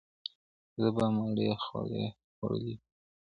زه 0.81 0.87
به 0.95 1.05
مړۍ 1.15 1.49
خوړلي 1.63 2.07
وي!! 2.63 2.75